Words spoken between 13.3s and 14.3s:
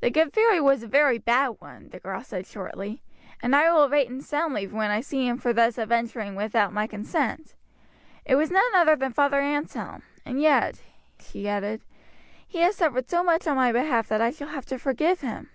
on my behalf that I